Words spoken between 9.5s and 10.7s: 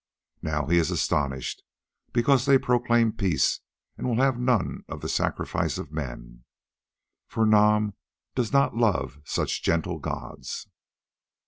gentle gods."